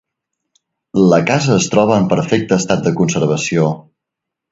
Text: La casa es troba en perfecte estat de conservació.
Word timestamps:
La 1.11 1.19
casa 1.31 1.51
es 1.57 1.67
troba 1.73 1.99
en 2.03 2.07
perfecte 2.13 2.57
estat 2.63 2.81
de 2.87 2.95
conservació. 3.03 3.67